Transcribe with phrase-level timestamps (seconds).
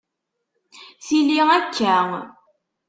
[1.05, 1.95] Tili akka